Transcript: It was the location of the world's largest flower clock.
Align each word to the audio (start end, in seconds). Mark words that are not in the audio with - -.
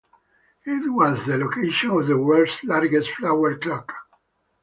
It 0.65 0.91
was 0.91 1.27
the 1.27 1.37
location 1.37 1.91
of 1.91 2.07
the 2.07 2.17
world's 2.17 2.63
largest 2.63 3.11
flower 3.11 3.55
clock. 3.59 3.93